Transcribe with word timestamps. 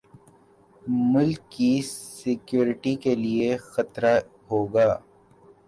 ملک 1.11 1.39
کی 1.53 1.71
سیکیورٹی 2.17 2.93
کے 3.03 3.13
لیے 3.23 3.49
خطرہ 3.71 4.13
ہوگی 4.49 4.89